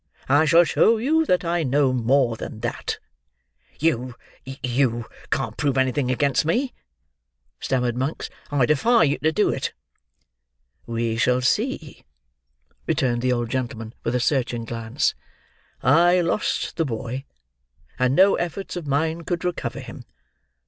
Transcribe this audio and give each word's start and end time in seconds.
"I 0.27 0.45
shall 0.45 0.63
show 0.63 0.97
you 0.97 1.27
that 1.27 1.45
I 1.45 1.61
know 1.61 1.93
more 1.93 2.35
than 2.35 2.61
that." 2.61 2.97
"You—you—can't 3.79 5.57
prove 5.57 5.77
anything 5.77 6.09
against 6.09 6.43
me," 6.43 6.73
stammered 7.59 7.95
Monks. 7.95 8.27
"I 8.49 8.65
defy 8.65 9.03
you 9.03 9.19
to 9.19 9.31
do 9.31 9.51
it!" 9.51 9.73
"We 10.87 11.17
shall 11.17 11.41
see," 11.41 12.03
returned 12.87 13.21
the 13.21 13.31
old 13.31 13.51
gentleman 13.51 13.93
with 14.03 14.15
a 14.15 14.19
searching 14.19 14.65
glance. 14.65 15.13
"I 15.83 16.19
lost 16.21 16.77
the 16.77 16.85
boy, 16.85 17.25
and 17.99 18.15
no 18.15 18.33
efforts 18.37 18.75
of 18.75 18.87
mine 18.87 19.23
could 19.23 19.45
recover 19.45 19.81
him. 19.81 20.05